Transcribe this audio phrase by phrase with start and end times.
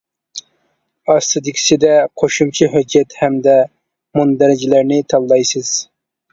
[1.13, 1.91] ئاستىدىكىسىدە
[2.23, 3.55] قوشۇمچە ھۆججەت ھەمدە
[4.21, 5.75] مۇندەرىجىلەرنى تاللايسىز.